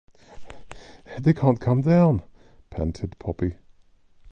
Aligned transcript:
“They 1.19 1.31
can’t 1.31 1.61
come 1.61 1.81
down,” 1.81 2.23
panted 2.71 3.19
Poppy. 3.19 3.57